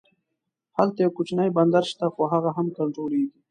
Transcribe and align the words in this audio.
هلته 0.77 0.97
یو 1.01 1.11
کوچنی 1.17 1.49
بندر 1.57 1.83
شته 1.91 2.05
خو 2.13 2.21
هغه 2.33 2.49
هم 2.57 2.67
کنټرولېږي. 2.77 3.39